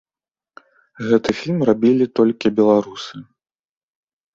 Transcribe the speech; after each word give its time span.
Гэты 1.11 1.29
фільм 1.43 1.59
рабілі 1.73 2.05
толькі 2.23 2.55
беларусы. 2.63 3.27